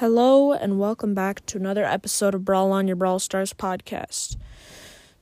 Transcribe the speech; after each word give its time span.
Hello, 0.00 0.54
and 0.54 0.78
welcome 0.78 1.12
back 1.12 1.44
to 1.44 1.58
another 1.58 1.84
episode 1.84 2.34
of 2.34 2.42
Brawl 2.42 2.72
on 2.72 2.86
Your 2.86 2.96
Brawl 2.96 3.18
Stars 3.18 3.52
podcast. 3.52 4.38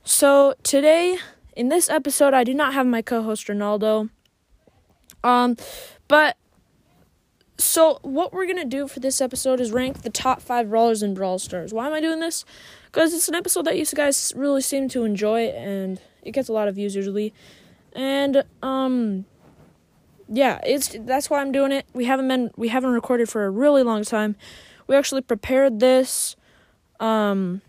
So, 0.05 0.53
today, 0.63 1.17
in 1.53 1.67
this 1.67 1.89
episode, 1.89 2.33
I 2.33 2.45
do 2.45 2.53
not 2.53 2.73
have 2.73 2.87
my 2.87 3.01
co 3.01 3.21
host 3.21 3.47
Ronaldo. 3.47 4.09
Um, 5.21 5.57
but, 6.07 6.37
so 7.57 7.99
what 8.03 8.31
we're 8.31 8.47
gonna 8.47 8.63
do 8.63 8.87
for 8.87 9.01
this 9.01 9.19
episode 9.19 9.59
is 9.59 9.73
rank 9.73 10.03
the 10.03 10.09
top 10.09 10.41
five 10.41 10.69
brawlers 10.69 11.03
in 11.03 11.13
Brawl 11.13 11.39
Stars. 11.39 11.73
Why 11.73 11.87
am 11.87 11.93
I 11.93 11.99
doing 11.99 12.21
this? 12.21 12.45
Because 12.85 13.13
it's 13.13 13.27
an 13.27 13.35
episode 13.35 13.65
that 13.65 13.77
you 13.77 13.85
guys 13.85 14.31
really 14.33 14.61
seem 14.61 14.87
to 14.91 15.03
enjoy, 15.03 15.47
and 15.47 15.99
it 16.21 16.31
gets 16.31 16.47
a 16.47 16.53
lot 16.53 16.69
of 16.69 16.75
views 16.75 16.95
usually. 16.95 17.33
And, 17.91 18.45
um, 18.63 19.25
yeah, 20.29 20.61
it's 20.65 20.95
that's 21.01 21.29
why 21.29 21.41
I'm 21.41 21.51
doing 21.51 21.73
it. 21.73 21.85
We 21.93 22.05
haven't 22.05 22.29
been 22.29 22.51
we 22.55 22.69
haven't 22.69 22.91
recorded 22.91 23.27
for 23.27 23.43
a 23.43 23.49
really 23.49 23.83
long 23.83 24.05
time. 24.05 24.37
We 24.89 24.95
actually 24.95 25.21
prepared 25.21 25.79
this 25.79 26.35
um 26.99 27.61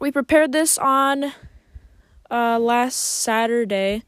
we 0.00 0.10
prepared 0.10 0.52
this 0.52 0.78
on 0.78 1.32
uh 2.30 2.58
last 2.58 2.96
Saturday, 2.96 4.04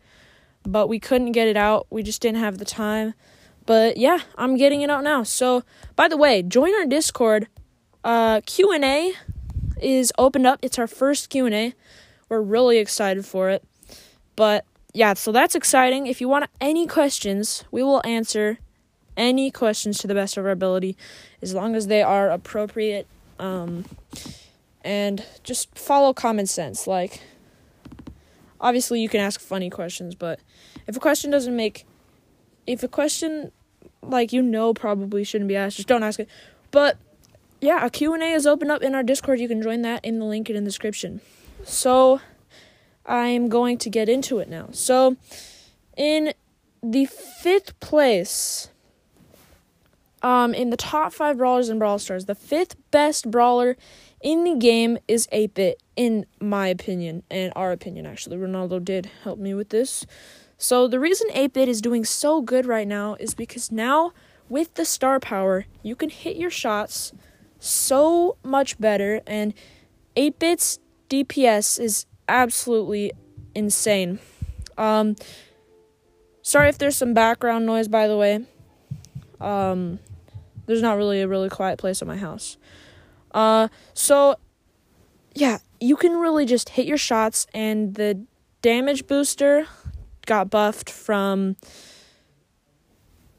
but 0.62 0.88
we 0.88 0.98
couldn't 0.98 1.32
get 1.32 1.46
it 1.46 1.58
out. 1.58 1.86
We 1.91 2.02
just 2.02 2.22
didn't 2.22 2.38
have 2.38 2.56
the 2.56 2.64
time. 2.64 3.12
But 3.66 3.98
yeah, 3.98 4.20
I'm 4.36 4.56
getting 4.56 4.80
it 4.80 4.88
out 4.88 5.05
now. 5.05 5.24
So, 5.24 5.62
by 5.94 6.08
the 6.08 6.16
way, 6.16 6.42
join 6.42 6.74
our 6.74 6.86
Discord. 6.86 7.48
Uh 8.02 8.41
Q&A 8.46 9.12
is 9.82 10.10
opened 10.16 10.46
up. 10.46 10.58
It's 10.62 10.78
our 10.78 10.86
first 10.86 11.28
Q&A. 11.28 11.74
We're 12.30 12.41
really 12.41 12.78
excited 12.78 13.27
for 13.27 13.50
it. 13.50 13.62
But 14.36 14.64
yeah, 14.94 15.12
so 15.12 15.32
that's 15.32 15.55
exciting. 15.55 16.06
If 16.06 16.22
you 16.22 16.30
want 16.30 16.48
any 16.62 16.86
questions, 16.86 17.64
we 17.70 17.82
will 17.82 18.00
answer 18.06 18.58
any 19.16 19.50
questions 19.50 19.98
to 19.98 20.06
the 20.06 20.14
best 20.14 20.37
of 20.37 20.45
our 20.45 20.50
ability 20.50 20.96
as 21.42 21.55
long 21.55 21.74
as 21.74 21.87
they 21.87 22.02
are 22.02 22.30
appropriate 22.30 23.06
um, 23.38 23.84
and 24.83 25.25
just 25.42 25.77
follow 25.77 26.12
common 26.12 26.47
sense. 26.47 26.86
Like, 26.86 27.20
obviously, 28.61 29.00
you 29.00 29.08
can 29.08 29.20
ask 29.20 29.41
funny 29.41 29.70
questions, 29.70 30.14
but 30.14 30.41
if 30.86 30.97
a 30.97 31.00
question 31.00 31.31
doesn't 31.31 31.55
make, 31.55 31.86
if 32.66 32.83
a 32.83 32.88
question 32.88 33.53
like 34.03 34.33
you 34.33 34.42
know 34.42 34.72
probably 34.72 35.25
shouldn't 35.25 35.48
be 35.48 35.56
asked, 35.56 35.77
just 35.77 35.88
don't 35.88 36.03
ask 36.03 36.20
it. 36.20 36.28
But 36.70 36.97
yeah, 37.61 37.84
a 37.84 37.91
Q&A 37.91 38.33
is 38.33 38.47
open 38.47 38.70
up 38.70 38.83
in 38.83 38.94
our 38.94 39.03
Discord. 39.03 39.41
You 39.41 39.48
can 39.48 39.62
join 39.62 39.83
that 39.83 40.05
in 40.05 40.19
the 40.19 40.25
link 40.25 40.48
in 40.48 40.56
the 40.56 40.62
description. 40.62 41.20
So, 41.64 42.20
I'm 43.05 43.48
going 43.48 43.77
to 43.78 43.91
get 43.91 44.08
into 44.08 44.38
it 44.38 44.48
now. 44.48 44.69
So, 44.72 45.16
in 45.97 46.33
the 46.83 47.05
fifth 47.05 47.78
place, 47.81 48.69
um, 50.22 50.54
in 50.54 50.70
the 50.70 50.76
top 50.76 51.12
five 51.12 51.38
brawlers 51.38 51.68
in 51.68 51.78
Brawl 51.78 51.98
Stars, 51.98 52.26
the 52.26 52.34
fifth 52.34 52.76
best 52.90 53.30
brawler 53.30 53.76
in 54.20 54.44
the 54.44 54.54
game 54.54 54.98
is 55.08 55.26
8 55.32 55.54
Bit, 55.54 55.82
in 55.96 56.26
my 56.40 56.68
opinion, 56.68 57.22
and 57.30 57.52
our 57.56 57.72
opinion, 57.72 58.06
actually. 58.06 58.36
Ronaldo 58.36 58.84
did 58.84 59.10
help 59.24 59.38
me 59.38 59.54
with 59.54 59.70
this. 59.70 60.04
So, 60.58 60.86
the 60.86 61.00
reason 61.00 61.28
8 61.32 61.52
Bit 61.54 61.68
is 61.68 61.80
doing 61.80 62.04
so 62.04 62.42
good 62.42 62.66
right 62.66 62.86
now 62.86 63.16
is 63.18 63.34
because 63.34 63.72
now, 63.72 64.12
with 64.48 64.74
the 64.74 64.84
star 64.84 65.20
power, 65.20 65.64
you 65.82 65.96
can 65.96 66.10
hit 66.10 66.36
your 66.36 66.50
shots 66.50 67.12
so 67.58 68.36
much 68.42 68.78
better, 68.78 69.22
and 69.26 69.54
8 70.16 70.38
Bit's 70.38 70.78
DPS 71.08 71.80
is 71.80 72.06
absolutely 72.28 73.12
insane. 73.54 74.18
Um, 74.76 75.16
sorry 76.42 76.68
if 76.68 76.78
there's 76.78 76.96
some 76.96 77.14
background 77.14 77.64
noise, 77.64 77.88
by 77.88 78.06
the 78.06 78.16
way. 78.16 78.44
Um, 79.41 79.98
there's 80.70 80.82
not 80.82 80.96
really 80.96 81.20
a 81.20 81.26
really 81.26 81.48
quiet 81.48 81.80
place 81.80 82.00
at 82.00 82.06
my 82.06 82.16
house. 82.16 82.56
Uh, 83.32 83.66
so 83.92 84.36
yeah, 85.34 85.58
you 85.80 85.96
can 85.96 86.12
really 86.12 86.46
just 86.46 86.70
hit 86.70 86.86
your 86.86 86.96
shots, 86.96 87.48
and 87.52 87.96
the 87.96 88.24
damage 88.62 89.08
booster 89.08 89.66
got 90.26 90.48
buffed 90.48 90.88
from. 90.88 91.56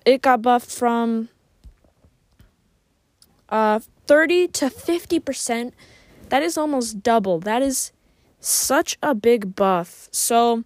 It 0.06 0.22
got 0.22 0.42
buffed 0.42 0.70
from 0.70 1.30
uh 3.48 3.80
30 4.08 4.50
to 4.50 4.66
50%. 4.66 5.72
That 6.28 6.44
is 6.44 6.58
almost 6.58 7.02
double. 7.02 7.40
That 7.40 7.62
is 7.62 7.94
such 8.42 8.98
a 9.02 9.16
big 9.16 9.56
buff. 9.56 10.10
So, 10.12 10.66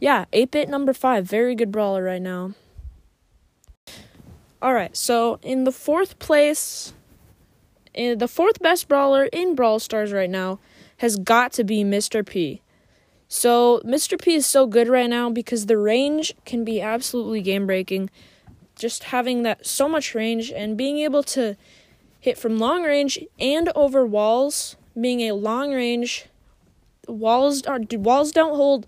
yeah, 0.00 0.24
8 0.32 0.50
bit 0.50 0.68
number 0.70 0.94
5, 0.94 1.26
very 1.26 1.54
good 1.54 1.70
brawler 1.70 2.02
right 2.02 2.22
now. 2.22 2.54
Alright, 4.62 4.96
so 4.96 5.38
in 5.42 5.64
the 5.64 5.72
fourth 5.72 6.18
place, 6.18 6.92
in 7.94 8.18
the 8.18 8.28
fourth 8.28 8.60
best 8.60 8.88
brawler 8.88 9.24
in 9.26 9.54
Brawl 9.54 9.78
Stars 9.78 10.12
right 10.12 10.30
now 10.30 10.58
has 10.98 11.16
got 11.16 11.52
to 11.52 11.64
be 11.64 11.84
Mr. 11.84 12.26
P. 12.26 12.60
So, 13.28 13.80
Mr. 13.84 14.20
P 14.20 14.34
is 14.34 14.46
so 14.46 14.66
good 14.66 14.88
right 14.88 15.08
now 15.08 15.30
because 15.30 15.66
the 15.66 15.76
range 15.76 16.34
can 16.44 16.64
be 16.64 16.80
absolutely 16.80 17.42
game 17.42 17.66
breaking. 17.66 18.10
Just 18.74 19.04
having 19.04 19.42
that 19.42 19.66
so 19.66 19.88
much 19.88 20.14
range 20.14 20.50
and 20.50 20.76
being 20.76 20.98
able 20.98 21.22
to 21.24 21.56
hit 22.18 22.38
from 22.38 22.58
long 22.58 22.84
range 22.84 23.18
and 23.38 23.70
over 23.74 24.04
walls, 24.06 24.76
being 24.98 25.20
a 25.20 25.32
long 25.32 25.72
range 25.72 26.26
walls 27.08 27.62
are 27.62 27.80
walls 27.92 28.32
don't 28.32 28.54
hold 28.54 28.86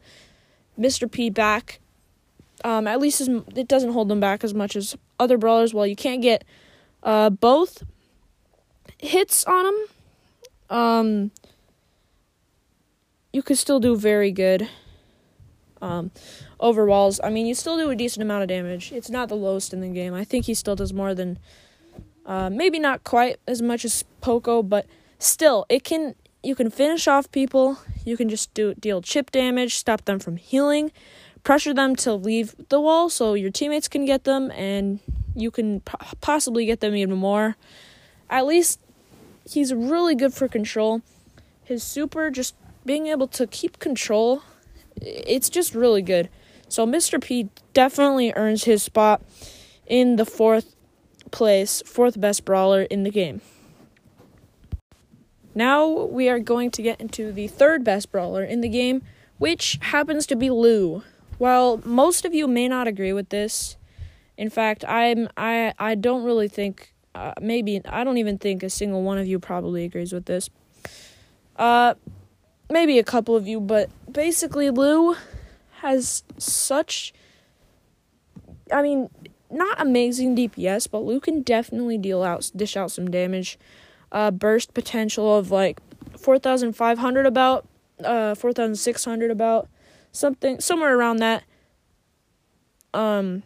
Mr. 0.79 1.11
P 1.11 1.31
back. 1.31 1.81
Um, 2.63 2.87
at 2.87 3.01
least 3.01 3.21
it 3.21 3.69
doesn't 3.69 3.93
hold 3.93 4.09
them 4.09 4.21
back 4.21 4.45
as 4.45 4.53
much 4.53 4.77
as 4.77 4.97
other 5.21 5.39
brawlers. 5.39 5.73
Well, 5.73 5.87
you 5.87 5.97
can't 5.97 6.23
get 6.23 6.45
uh, 7.03 7.31
both 7.31 7.85
hits 8.99 9.45
on 9.45 9.65
them. 9.65 9.87
Um, 10.77 11.31
you 13.33 13.43
could 13.43 13.59
still 13.59 13.81
do 13.81 13.97
very 13.97 14.33
good 14.33 14.69
um, 15.81 16.11
over 16.59 16.87
walls. 16.87 17.21
I 17.23 17.31
mean, 17.31 17.47
you 17.47 17.55
still 17.55 17.77
do 17.77 17.91
a 17.91 17.97
decent 17.97 18.23
amount 18.23 18.43
of 18.43 18.49
damage. 18.49 18.93
It's 18.93 19.11
not 19.11 19.29
the 19.29 19.37
lowest 19.37 19.73
in 19.73 19.81
the 19.81 19.89
game. 19.89 20.15
I 20.15 20.25
think 20.25 20.47
he 20.47 20.55
still 20.55 20.77
does 20.77 20.93
more 20.93 21.15
than, 21.15 21.39
uh, 22.27 22.51
maybe 22.51 22.79
not 22.79 23.05
quite 23.05 23.39
as 23.47 23.63
much 23.63 23.85
as 23.85 24.05
Poco, 24.21 24.63
but 24.63 24.87
still, 25.19 25.67
it 25.69 25.85
can 25.85 26.15
you 26.43 26.55
can 26.55 26.71
finish 26.71 27.07
off 27.07 27.31
people. 27.33 27.79
You 28.05 28.17
can 28.17 28.29
just 28.29 28.53
do 28.55 28.75
deal 28.75 29.03
chip 29.03 29.31
damage, 29.31 29.77
stop 29.77 30.05
them 30.07 30.19
from 30.19 30.37
healing, 30.37 30.91
pressure 31.43 31.75
them 31.75 31.97
to 31.97 32.15
leave 32.15 32.55
the 32.69 32.81
wall 32.81 33.09
so 33.09 33.35
your 33.35 33.51
teammates 33.51 33.89
can 33.89 34.05
get 34.05 34.25
them, 34.25 34.51
and 34.53 35.01
you 35.35 35.51
can 35.51 35.81
possibly 36.21 36.67
get 36.67 36.81
them 36.81 36.95
even 36.95 37.17
more. 37.17 37.57
At 38.29 38.47
least 38.47 38.81
he's 39.49 39.73
really 39.73 40.15
good 40.15 40.35
for 40.35 40.49
control. 40.49 41.03
His 41.65 41.83
super, 41.83 42.31
just 42.31 42.55
being 42.85 43.07
able 43.07 43.29
to 43.29 43.47
keep 43.47 43.79
control, 43.79 44.43
it's 45.01 45.49
just 45.49 45.75
really 45.75 46.03
good. 46.03 46.29
So 46.69 46.87
Mr. 46.87 47.21
P 47.23 47.49
definitely 47.73 48.33
earns 48.37 48.65
his 48.65 48.83
spot 48.83 49.23
in 49.87 50.17
the 50.17 50.25
fourth 50.25 50.75
place, 51.31 51.83
fourth 51.85 52.21
best 52.21 52.45
brawler 52.45 52.83
in 52.83 53.03
the 53.03 53.11
game. 53.11 53.41
Now 55.55 55.89
we 55.89 56.29
are 56.29 56.39
going 56.39 56.71
to 56.73 56.83
get 56.83 57.01
into 57.01 57.33
the 57.33 57.49
third 57.49 57.83
best 57.83 58.13
brawler 58.13 58.45
in 58.45 58.61
the 58.61 58.69
game, 58.69 59.03
which 59.39 59.79
happens 59.83 60.27
to 60.27 60.37
be 60.37 60.49
Lou. 60.49 61.03
While 61.41 61.81
most 61.87 62.27
of 62.27 62.35
you 62.35 62.47
may 62.47 62.69
not 62.69 62.87
agree 62.87 63.15
with 63.15 63.31
this, 63.31 63.79
in 64.37 64.51
fact, 64.51 64.85
I'm 64.87 65.27
I 65.39 65.73
I 65.79 65.95
don't 65.95 66.23
really 66.23 66.49
think 66.49 66.93
uh, 67.15 67.33
maybe 67.41 67.81
I 67.89 68.05
don't 68.05 68.19
even 68.19 68.37
think 68.37 68.63
a 68.63 68.69
single 68.69 69.03
one 69.03 69.17
of 69.17 69.27
you 69.27 69.39
probably 69.39 69.85
agrees 69.87 70.13
with 70.13 70.27
this. 70.27 70.51
Uh 71.57 71.95
maybe 72.69 72.99
a 72.99 73.03
couple 73.03 73.37
of 73.37 73.49
you, 73.49 73.59
but 73.59 73.89
basically 74.13 74.69
Lou 74.69 75.17
has 75.81 76.25
such 76.37 77.15
I 78.71 78.83
mean, 78.83 79.09
not 79.51 79.81
amazing 79.81 80.37
DPS, 80.37 80.91
but 80.91 80.99
Lou 80.99 81.21
can 81.21 81.41
definitely 81.41 81.97
deal 81.97 82.23
out 82.23 82.51
dish 82.55 82.77
out 82.77 82.91
some 82.91 83.11
damage. 83.11 83.59
Uh, 84.13 84.31
burst 84.31 84.75
potential 84.75 85.39
of 85.39 85.51
like 85.51 85.81
4,500 86.19 87.25
about, 87.25 87.67
uh, 88.05 88.35
4,600 88.35 89.31
about, 89.31 89.71
something, 90.13 90.61
somewhere 90.61 90.97
around 90.97 91.19
that. 91.19 91.45
Um, 92.93 93.43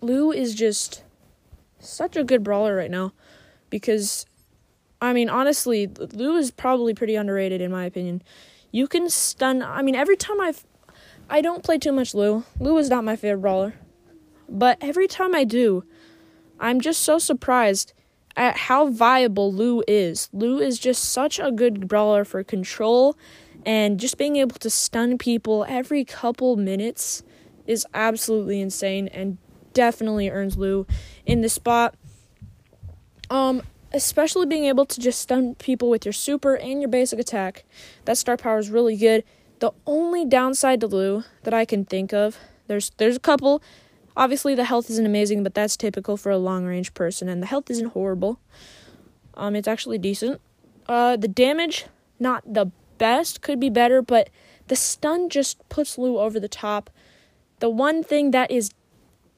Lu 0.00 0.32
is 0.32 0.54
just 0.54 1.02
such 1.78 2.16
a 2.16 2.24
good 2.24 2.42
brawler 2.42 2.74
right 2.76 2.90
now 2.90 3.12
because, 3.70 4.26
I 5.00 5.12
mean, 5.12 5.28
honestly, 5.28 5.86
Lou 5.86 6.36
is 6.36 6.50
probably 6.50 6.94
pretty 6.94 7.14
underrated 7.14 7.60
in 7.60 7.70
my 7.70 7.84
opinion. 7.84 8.22
You 8.70 8.88
can 8.88 9.08
stun, 9.08 9.62
I 9.62 9.82
mean, 9.82 9.94
every 9.94 10.16
time 10.16 10.40
I've, 10.40 10.64
I 11.28 11.40
don't 11.40 11.62
play 11.62 11.78
too 11.78 11.92
much 11.92 12.14
Lou. 12.14 12.44
Lou 12.58 12.76
is 12.78 12.90
not 12.90 13.04
my 13.04 13.16
favorite 13.16 13.40
brawler. 13.40 13.74
But 14.48 14.78
every 14.80 15.08
time 15.08 15.34
I 15.34 15.44
do, 15.44 15.84
I'm 16.60 16.80
just 16.80 17.00
so 17.00 17.18
surprised 17.18 17.92
at 18.36 18.56
how 18.56 18.88
viable 18.90 19.52
Lou 19.52 19.82
is. 19.86 20.28
Lou 20.32 20.58
is 20.58 20.78
just 20.78 21.04
such 21.04 21.38
a 21.38 21.52
good 21.52 21.88
brawler 21.88 22.24
for 22.24 22.42
control 22.42 23.16
and 23.66 23.98
just 23.98 24.18
being 24.18 24.36
able 24.36 24.56
to 24.58 24.70
stun 24.70 25.18
people 25.18 25.64
every 25.68 26.04
couple 26.04 26.56
minutes 26.56 27.22
is 27.66 27.86
absolutely 27.94 28.60
insane 28.60 29.08
and 29.08 29.38
definitely 29.72 30.28
earns 30.30 30.56
Lou 30.56 30.86
in 31.26 31.40
the 31.40 31.48
spot. 31.48 31.94
Um, 33.30 33.62
especially 33.92 34.46
being 34.46 34.64
able 34.64 34.84
to 34.84 35.00
just 35.00 35.20
stun 35.20 35.54
people 35.54 35.88
with 35.88 36.04
your 36.04 36.12
super 36.12 36.56
and 36.56 36.80
your 36.80 36.90
basic 36.90 37.18
attack. 37.18 37.64
That 38.04 38.18
star 38.18 38.36
power 38.36 38.58
is 38.58 38.68
really 38.68 38.96
good. 38.96 39.24
The 39.60 39.72
only 39.86 40.26
downside 40.26 40.80
to 40.80 40.86
Lou 40.86 41.24
that 41.44 41.54
I 41.54 41.64
can 41.64 41.84
think 41.84 42.12
of, 42.12 42.38
there's 42.66 42.90
there's 42.98 43.16
a 43.16 43.20
couple. 43.20 43.62
Obviously 44.16 44.54
the 44.54 44.64
health 44.64 44.90
isn't 44.90 45.06
amazing, 45.06 45.42
but 45.42 45.54
that's 45.54 45.76
typical 45.76 46.16
for 46.16 46.30
a 46.30 46.38
long 46.38 46.66
range 46.66 46.92
person 46.94 47.28
and 47.28 47.42
the 47.42 47.46
health 47.46 47.70
isn't 47.70 47.92
horrible. 47.92 48.40
Um 49.34 49.56
it's 49.56 49.68
actually 49.68 49.98
decent. 49.98 50.40
Uh 50.86 51.16
the 51.16 51.28
damage 51.28 51.86
not 52.18 52.42
the 52.52 52.70
best, 52.98 53.40
could 53.40 53.60
be 53.60 53.70
better, 53.70 54.02
but 54.02 54.30
the 54.68 54.76
stun 54.76 55.28
just 55.28 55.66
puts 55.68 55.98
Lou 55.98 56.18
over 56.18 56.40
the 56.40 56.48
top. 56.48 56.90
The 57.60 57.68
one 57.68 58.02
thing 58.02 58.30
that 58.30 58.50
is 58.50 58.70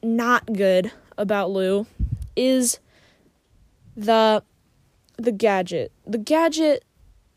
not 0.03 0.53
good 0.53 0.91
about 1.17 1.51
Lou 1.51 1.87
is 2.35 2.79
the 3.95 4.43
the 5.17 5.31
gadget. 5.31 5.91
The 6.05 6.19
gadget 6.19 6.85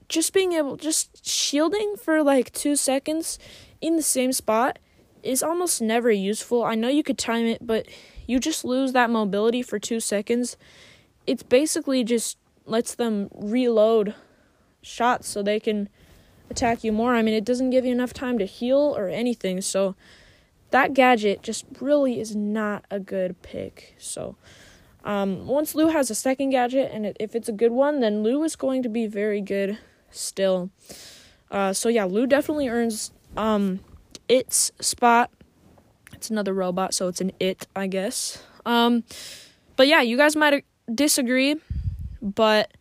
just 0.08 0.34
being 0.34 0.52
able 0.52 0.76
just 0.76 1.26
shielding 1.26 1.96
for 1.96 2.22
like 2.22 2.52
2 2.52 2.76
seconds 2.76 3.38
in 3.80 3.96
the 3.96 4.02
same 4.02 4.32
spot 4.32 4.78
is 5.22 5.42
almost 5.42 5.80
never 5.80 6.10
useful. 6.10 6.64
I 6.64 6.74
know 6.74 6.88
you 6.88 7.02
could 7.02 7.18
time 7.18 7.46
it, 7.46 7.66
but 7.66 7.86
you 8.26 8.38
just 8.38 8.64
lose 8.64 8.92
that 8.92 9.08
mobility 9.08 9.62
for 9.62 9.78
2 9.78 10.00
seconds. 10.00 10.56
It's 11.26 11.42
basically 11.42 12.04
just 12.04 12.36
lets 12.66 12.94
them 12.94 13.28
reload 13.34 14.14
shots 14.82 15.28
so 15.28 15.42
they 15.42 15.60
can 15.60 15.88
attack 16.50 16.84
you 16.84 16.92
more. 16.92 17.14
I 17.14 17.22
mean, 17.22 17.34
it 17.34 17.44
doesn't 17.44 17.70
give 17.70 17.84
you 17.84 17.92
enough 17.92 18.12
time 18.12 18.38
to 18.38 18.44
heal 18.44 18.94
or 18.96 19.08
anything. 19.08 19.60
So 19.60 19.94
that 20.70 20.94
gadget 20.94 21.42
just 21.42 21.64
really 21.80 22.20
is 22.20 22.34
not 22.36 22.84
a 22.90 23.00
good 23.00 23.40
pick. 23.42 23.94
So 23.98 24.36
um, 25.04 25.46
once 25.46 25.74
Lou 25.74 25.88
has 25.88 26.10
a 26.10 26.14
second 26.14 26.50
gadget, 26.50 26.90
and 26.92 27.16
if 27.18 27.34
it's 27.34 27.48
a 27.48 27.52
good 27.52 27.72
one, 27.72 28.00
then 28.00 28.22
Lou 28.22 28.42
is 28.44 28.56
going 28.56 28.82
to 28.82 28.88
be 28.88 29.06
very 29.06 29.40
good 29.40 29.78
still. 30.10 30.70
Uh, 31.50 31.72
so 31.72 31.88
yeah, 31.88 32.04
Lou 32.04 32.26
definitely 32.26 32.68
earns 32.68 33.12
um, 33.36 33.80
its 34.28 34.70
spot. 34.80 35.30
It's 36.12 36.30
another 36.30 36.52
robot, 36.52 36.92
so 36.92 37.08
it's 37.08 37.20
an 37.20 37.32
it, 37.40 37.66
I 37.74 37.86
guess. 37.86 38.42
Um, 38.66 39.04
but 39.76 39.88
yeah, 39.88 40.02
you 40.02 40.16
guys 40.16 40.36
might 40.36 40.64
disagree, 40.92 41.56
but 42.20 42.76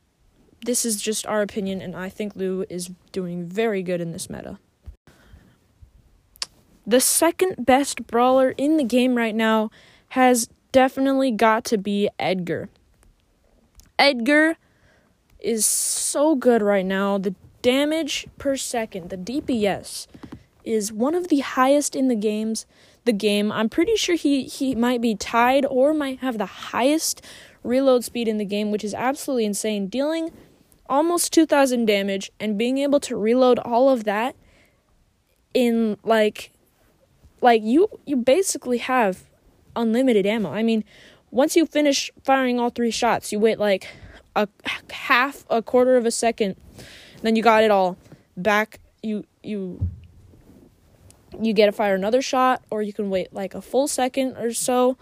this 0.61 0.85
is 0.85 1.01
just 1.01 1.25
our 1.25 1.41
opinion, 1.41 1.81
and 1.81 1.95
I 1.95 2.09
think 2.09 2.35
Lou 2.35 2.65
is 2.69 2.91
doing 3.11 3.45
very 3.45 3.81
good 3.81 4.01
in 4.01 4.11
this 4.11 4.29
meta. 4.29 4.59
The 6.85 7.00
second 7.00 7.65
best 7.65 8.07
brawler 8.07 8.51
in 8.57 8.77
the 8.77 8.83
game 8.83 9.15
right 9.15 9.35
now 9.35 9.69
has 10.09 10.50
definitely 10.71 11.31
got 11.31 11.63
to 11.65 11.77
be 11.77 12.09
Edgar. 12.17 12.69
Edgar 13.97 14.57
is 15.39 15.65
so 15.65 16.35
good 16.35 16.62
right 16.62 16.85
now. 16.85 17.17
The 17.17 17.35
damage 17.62 18.27
per 18.38 18.57
second, 18.57 19.09
the 19.09 19.17
DPS, 19.17 20.07
is 20.63 20.91
one 20.91 21.15
of 21.15 21.27
the 21.27 21.39
highest 21.39 21.95
in 21.95 22.07
the 22.07 22.15
games. 22.15 22.65
The 23.05 23.13
game. 23.13 23.51
I'm 23.51 23.69
pretty 23.69 23.95
sure 23.95 24.15
he 24.15 24.44
he 24.44 24.75
might 24.75 25.01
be 25.01 25.15
tied 25.15 25.65
or 25.65 25.94
might 25.94 26.19
have 26.19 26.38
the 26.38 26.45
highest 26.45 27.23
reload 27.63 28.03
speed 28.03 28.27
in 28.27 28.38
the 28.38 28.45
game, 28.45 28.71
which 28.71 28.83
is 28.83 28.94
absolutely 28.94 29.45
insane. 29.45 29.88
Dealing 29.88 30.31
almost 30.89 31.31
2000 31.31 31.86
damage 31.86 32.31
and 32.39 32.57
being 32.57 32.80
able 32.80 33.00
to 33.00 33.15
reload 33.15 33.59
all 33.59 33.89
of 33.89 34.03
that 34.03 34.36
in 35.53 35.97
like 36.03 36.51
like 37.41 37.62
you 37.63 37.88
you 38.06 38.15
basically 38.15 38.80
have 38.80 39.24
unlimited 39.75 40.25
ammo. 40.25 40.51
I 40.51 40.63
mean, 40.63 40.83
once 41.31 41.56
you 41.56 41.65
finish 41.65 42.12
firing 42.24 42.59
all 42.59 42.69
three 42.69 42.91
shots, 42.91 43.31
you 43.31 43.39
wait 43.39 43.59
like 43.59 43.88
a 44.36 44.47
half 44.91 45.45
a 45.50 45.62
quarter 45.62 45.95
of 45.95 46.06
a 46.06 46.12
second, 46.12 46.56
then 47.21 47.36
you 47.36 47.44
got 47.44 47.63
it 47.63 47.71
all 47.71 47.97
back. 48.36 48.80
You 49.01 49.25
you 49.44 49.88
you 51.39 51.53
get 51.53 51.68
to 51.68 51.71
fire 51.71 51.95
another 51.95 52.21
shot, 52.21 52.63
or 52.69 52.81
you 52.81 52.94
can 52.94 53.09
wait 53.09 53.33
like 53.33 53.53
a 53.53 53.62
full 53.62 53.88
second 53.88 54.36
or 54.38 54.53
so, 54.53 54.97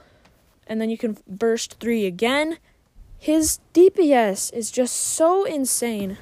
and 0.68 0.80
then 0.80 0.90
you 0.90 0.98
can 0.98 1.18
burst 1.28 1.80
three 1.80 2.06
again. 2.06 2.58
His 3.20 3.60
DPS 3.74 4.54
is 4.54 4.72
just 4.72 4.96
so 4.96 5.44
insane 5.44 6.18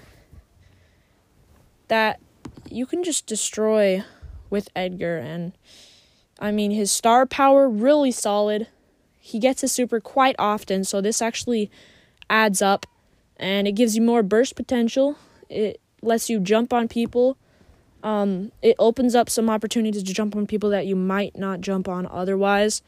that 1.87 2.19
you 2.69 2.85
can 2.85 3.03
just 3.03 3.25
destroy 3.25 4.03
with 4.49 4.69
Edgar 4.75 5.17
and 5.17 5.53
I 6.39 6.51
mean, 6.51 6.71
his 6.71 6.91
star 6.91 7.25
power 7.25 7.69
really 7.69 8.11
solid. 8.11 8.67
He 9.19 9.39
gets 9.39 9.63
a 9.63 9.67
super 9.67 9.99
quite 9.99 10.35
often, 10.37 10.83
so 10.83 10.99
this 10.99 11.21
actually 11.21 11.71
adds 12.29 12.61
up 12.61 12.85
and 13.37 13.67
it 13.67 13.73
gives 13.73 13.95
you 13.95 14.01
more 14.01 14.23
burst 14.23 14.55
potential. 14.55 15.17
It 15.49 15.79
lets 16.01 16.29
you 16.29 16.39
jump 16.39 16.73
on 16.73 16.87
people. 16.87 17.37
Um, 18.03 18.51
it 18.61 18.75
opens 18.77 19.15
up 19.15 19.29
some 19.29 19.49
opportunities 19.49 20.03
to 20.03 20.13
jump 20.13 20.35
on 20.35 20.45
people 20.45 20.69
that 20.69 20.85
you 20.85 20.95
might 20.95 21.37
not 21.37 21.61
jump 21.61 21.87
on 21.87 22.05
otherwise. 22.07 22.81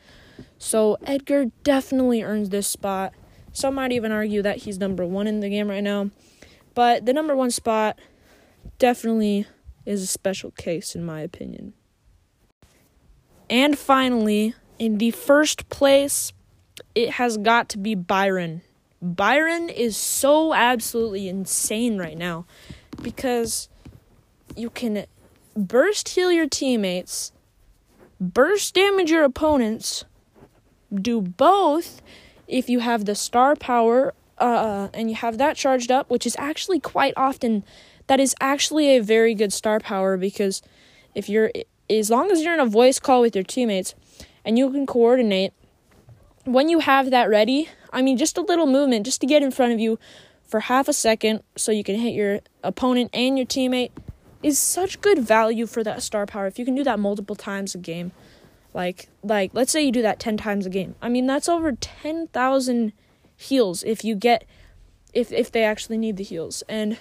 So 0.59 0.97
Edgar 1.05 1.45
definitely 1.63 2.21
earns 2.21 2.49
this 2.49 2.67
spot. 2.67 3.13
Some 3.57 3.73
might 3.73 3.91
even 3.91 4.11
argue 4.11 4.43
that 4.43 4.57
he's 4.57 4.77
number 4.77 5.03
one 5.03 5.25
in 5.25 5.39
the 5.39 5.49
game 5.49 5.67
right 5.67 5.83
now. 5.83 6.11
But 6.75 7.07
the 7.07 7.11
number 7.11 7.35
one 7.35 7.49
spot 7.49 7.97
definitely 8.77 9.47
is 9.83 10.03
a 10.03 10.05
special 10.05 10.51
case, 10.51 10.93
in 10.93 11.03
my 11.03 11.21
opinion. 11.21 11.73
And 13.49 13.75
finally, 13.75 14.53
in 14.77 14.99
the 14.99 15.09
first 15.09 15.69
place, 15.69 16.33
it 16.93 17.13
has 17.13 17.37
got 17.37 17.67
to 17.69 17.79
be 17.79 17.95
Byron. 17.95 18.61
Byron 19.01 19.69
is 19.69 19.97
so 19.97 20.53
absolutely 20.53 21.27
insane 21.27 21.97
right 21.97 22.15
now 22.15 22.45
because 23.01 23.69
you 24.55 24.69
can 24.69 25.07
burst 25.55 26.09
heal 26.09 26.31
your 26.31 26.47
teammates, 26.47 27.31
burst 28.21 28.75
damage 28.75 29.09
your 29.09 29.23
opponents, 29.23 30.05
do 30.93 31.21
both 31.21 32.03
if 32.47 32.69
you 32.69 32.79
have 32.79 33.05
the 33.05 33.15
star 33.15 33.55
power 33.55 34.13
uh, 34.37 34.89
and 34.93 35.09
you 35.09 35.15
have 35.15 35.37
that 35.37 35.55
charged 35.55 35.91
up, 35.91 36.09
which 36.09 36.25
is 36.25 36.35
actually 36.39 36.79
quite 36.79 37.13
often 37.17 37.63
that 38.07 38.19
is 38.19 38.33
actually 38.39 38.95
a 38.95 39.01
very 39.01 39.35
good 39.35 39.51
star 39.51 39.79
power 39.79 40.17
because 40.17 40.61
if 41.13 41.27
you're 41.27 41.51
as 41.89 42.09
long 42.09 42.31
as 42.31 42.41
you're 42.41 42.53
in 42.53 42.59
a 42.59 42.65
voice 42.65 42.99
call 42.99 43.21
with 43.21 43.35
your 43.35 43.43
teammates 43.43 43.95
and 44.43 44.57
you 44.57 44.69
can 44.71 44.85
coordinate, 44.85 45.53
when 46.43 46.69
you 46.69 46.79
have 46.79 47.11
that 47.11 47.29
ready, 47.29 47.69
I 47.91 48.01
mean, 48.01 48.17
just 48.17 48.37
a 48.37 48.41
little 48.41 48.65
movement 48.65 49.05
just 49.05 49.21
to 49.21 49.27
get 49.27 49.43
in 49.43 49.51
front 49.51 49.73
of 49.73 49.79
you 49.79 49.99
for 50.45 50.61
half 50.61 50.87
a 50.87 50.93
second 50.93 51.43
so 51.55 51.71
you 51.71 51.83
can 51.83 51.95
hit 51.95 52.13
your 52.13 52.39
opponent 52.63 53.09
and 53.13 53.37
your 53.37 53.45
teammate 53.45 53.91
is 54.41 54.57
such 54.57 55.01
good 55.01 55.19
value 55.19 55.65
for 55.65 55.83
that 55.83 56.01
star 56.01 56.25
power. 56.25 56.47
If 56.47 56.57
you 56.57 56.65
can 56.65 56.75
do 56.75 56.83
that 56.83 56.99
multiple 56.99 57.35
times 57.35 57.75
a 57.75 57.77
game, 57.77 58.11
like 58.77 59.09
like 59.23 59.49
let's 59.55 59.71
say 59.71 59.83
you 59.83 59.91
do 59.91 60.03
that 60.03 60.19
10 60.19 60.37
times 60.37 60.67
a 60.67 60.69
game. 60.69 60.93
I 61.01 61.09
mean, 61.09 61.25
that's 61.25 61.49
over 61.49 61.71
10,000 61.71 62.93
heals 63.35 63.83
if 63.83 64.05
you 64.05 64.15
get 64.15 64.45
if 65.13 65.31
if 65.31 65.51
they 65.51 65.63
actually 65.63 65.97
need 65.97 66.15
the 66.15 66.23
heals. 66.23 66.63
And 66.69 66.99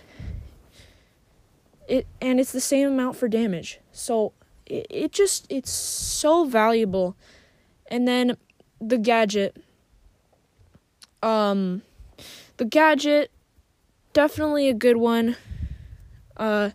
it 1.86 2.06
and 2.20 2.40
it's 2.40 2.50
the 2.50 2.62
same 2.62 2.88
amount 2.88 3.16
for 3.16 3.28
damage. 3.28 3.80
So 3.92 4.32
it, 4.64 4.86
it 4.88 5.12
just 5.12 5.46
it's 5.50 5.70
so 5.70 6.46
valuable. 6.46 7.14
And 7.88 8.08
then 8.08 8.38
the 8.80 8.96
gadget 8.96 9.62
um 11.22 11.82
the 12.56 12.64
gadget 12.64 13.30
definitely 14.14 14.70
a 14.70 14.74
good 14.74 14.96
one. 14.96 15.36
Uh 16.38 16.70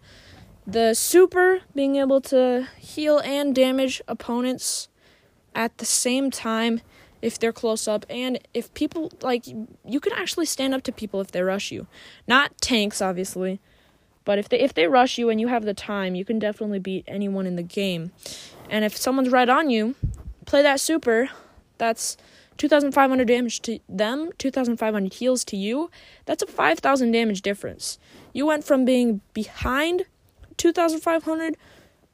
the 0.67 0.93
super 0.93 1.61
being 1.73 1.95
able 1.95 2.21
to 2.21 2.67
heal 2.77 3.17
and 3.25 3.55
damage 3.55 3.99
opponents 4.07 4.89
at 5.55 5.77
the 5.77 5.85
same 5.85 6.31
time 6.31 6.81
if 7.21 7.37
they're 7.37 7.53
close 7.53 7.87
up 7.87 8.05
and 8.09 8.39
if 8.53 8.73
people 8.73 9.11
like 9.21 9.45
you 9.47 9.99
can 9.99 10.13
actually 10.13 10.45
stand 10.45 10.73
up 10.73 10.83
to 10.83 10.91
people 10.91 11.21
if 11.21 11.31
they 11.31 11.41
rush 11.41 11.71
you. 11.71 11.87
Not 12.27 12.57
tanks 12.61 13.01
obviously, 13.01 13.59
but 14.25 14.39
if 14.39 14.49
they 14.49 14.59
if 14.59 14.73
they 14.73 14.87
rush 14.87 15.17
you 15.17 15.29
and 15.29 15.39
you 15.39 15.47
have 15.47 15.63
the 15.63 15.73
time, 15.73 16.15
you 16.15 16.25
can 16.25 16.39
definitely 16.39 16.79
beat 16.79 17.03
anyone 17.07 17.45
in 17.45 17.55
the 17.55 17.63
game. 17.63 18.11
And 18.69 18.85
if 18.85 18.97
someone's 18.97 19.29
right 19.29 19.49
on 19.49 19.69
you, 19.69 19.95
play 20.45 20.61
that 20.61 20.79
super. 20.79 21.29
That's 21.77 22.17
2500 22.57 23.27
damage 23.27 23.61
to 23.61 23.79
them, 23.89 24.31
2500 24.37 25.13
heals 25.13 25.43
to 25.45 25.57
you. 25.57 25.89
That's 26.25 26.43
a 26.43 26.47
5000 26.47 27.11
damage 27.11 27.41
difference. 27.41 27.97
You 28.33 28.45
went 28.45 28.63
from 28.63 28.85
being 28.85 29.21
behind 29.33 30.05
2500 30.57 31.57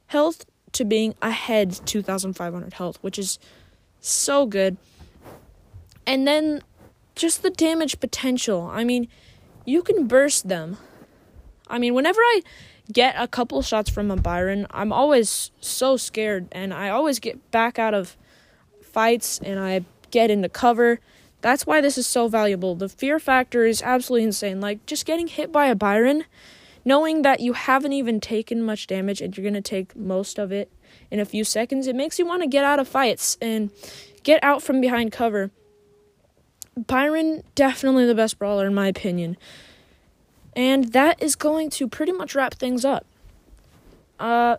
health 0.06 0.46
to 0.72 0.84
being 0.84 1.14
ahead 1.22 1.80
2500 1.86 2.74
health, 2.74 2.98
which 3.00 3.18
is 3.18 3.38
so 4.00 4.46
good. 4.46 4.76
And 6.06 6.26
then 6.26 6.62
just 7.14 7.42
the 7.42 7.50
damage 7.50 8.00
potential. 8.00 8.62
I 8.72 8.84
mean, 8.84 9.08
you 9.64 9.82
can 9.82 10.06
burst 10.06 10.48
them 10.48 10.78
I 11.70 11.78
mean, 11.78 11.94
whenever 11.94 12.20
I 12.20 12.42
get 12.92 13.14
a 13.18 13.28
couple 13.28 13.60
shots 13.62 13.90
from 13.90 14.10
a 14.10 14.16
Byron, 14.16 14.66
I'm 14.70 14.92
always 14.92 15.50
so 15.60 15.96
scared 15.96 16.48
and 16.52 16.72
I 16.72 16.88
always 16.90 17.18
get 17.18 17.50
back 17.50 17.78
out 17.78 17.94
of 17.94 18.16
fights 18.82 19.38
and 19.40 19.60
I 19.60 19.84
get 20.10 20.30
into 20.30 20.48
cover 20.48 21.00
That's 21.40 21.66
why 21.66 21.80
this 21.80 21.96
is 21.96 22.06
so 22.06 22.26
valuable. 22.26 22.74
The 22.74 22.88
fear 22.88 23.20
factor 23.20 23.64
is 23.64 23.80
absolutely 23.80 24.24
insane. 24.24 24.60
Like 24.60 24.84
just 24.86 25.06
getting 25.06 25.28
hit 25.28 25.52
by 25.52 25.66
a 25.66 25.76
Byron, 25.76 26.24
knowing 26.88 27.20
that 27.20 27.40
you 27.40 27.52
haven't 27.52 27.92
even 27.92 28.18
taken 28.18 28.62
much 28.62 28.86
damage 28.86 29.20
and 29.20 29.36
you're 29.36 29.42
going 29.42 29.52
to 29.52 29.60
take 29.60 29.94
most 29.94 30.38
of 30.38 30.50
it 30.50 30.72
in 31.10 31.20
a 31.20 31.24
few 31.26 31.44
seconds, 31.44 31.86
it 31.86 31.94
makes 31.94 32.18
you 32.18 32.24
want 32.24 32.40
to 32.40 32.48
get 32.48 32.64
out 32.64 32.78
of 32.78 32.88
fights 32.88 33.36
and 33.42 33.70
get 34.22 34.42
out 34.42 34.62
from 34.62 34.80
behind 34.80 35.12
cover. 35.12 35.50
Byron, 36.86 37.42
definitely 37.54 38.06
the 38.06 38.14
best 38.14 38.38
brawler 38.38 38.66
in 38.66 38.74
my 38.74 38.88
opinion. 38.88 39.36
And 40.56 40.92
that 40.94 41.22
is 41.22 41.36
going 41.36 41.68
to 41.70 41.88
pretty 41.88 42.12
much 42.12 42.34
wrap 42.34 42.54
things 42.54 42.86
up. 42.86 43.04
Uh, 44.18 44.56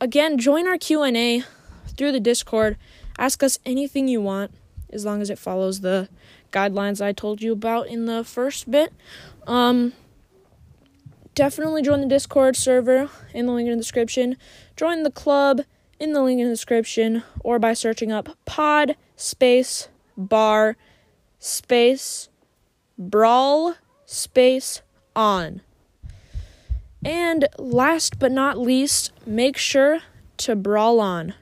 again, 0.00 0.38
join 0.38 0.68
our 0.68 0.78
Q&A 0.78 1.42
through 1.88 2.12
the 2.12 2.20
Discord. 2.20 2.76
Ask 3.18 3.42
us 3.42 3.58
anything 3.66 4.06
you 4.06 4.20
want 4.20 4.52
as 4.90 5.04
long 5.04 5.20
as 5.20 5.28
it 5.28 5.40
follows 5.40 5.80
the 5.80 6.08
guidelines 6.52 7.04
I 7.04 7.10
told 7.12 7.42
you 7.42 7.52
about 7.52 7.88
in 7.88 8.06
the 8.06 8.22
first 8.22 8.70
bit. 8.70 8.92
Um, 9.44 9.92
definitely 11.38 11.82
join 11.82 12.00
the 12.00 12.06
Discord 12.08 12.56
server 12.56 13.08
in 13.32 13.46
the 13.46 13.52
link 13.52 13.68
in 13.68 13.76
the 13.76 13.80
description. 13.80 14.36
Join 14.76 15.04
the 15.04 15.10
club 15.10 15.60
in 16.00 16.12
the 16.12 16.20
link 16.20 16.40
in 16.40 16.48
the 16.48 16.52
description 16.52 17.22
or 17.44 17.60
by 17.60 17.74
searching 17.74 18.10
up 18.10 18.36
pod 18.44 18.96
space 19.14 19.88
bar 20.16 20.76
space 21.38 22.28
brawl 22.98 23.76
space 24.04 24.82
on. 25.14 25.60
And 27.04 27.46
last 27.56 28.18
but 28.18 28.32
not 28.32 28.58
least, 28.58 29.12
make 29.24 29.56
sure 29.56 30.00
to 30.38 30.56
brawl 30.56 30.98
on. 30.98 31.34